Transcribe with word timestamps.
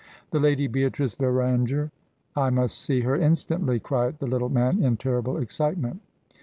"The 0.31 0.39
lady 0.39 0.65
Beatrice 0.65 1.13
Varanger 1.13 1.91
I 2.35 2.49
must 2.49 2.79
see 2.79 3.01
her 3.01 3.15
instantly!" 3.15 3.79
cried 3.79 4.17
the 4.17 4.25
little 4.25 4.49
man 4.49 4.83
in 4.83 4.97
terrible 4.97 5.37
excitement. 5.37 6.01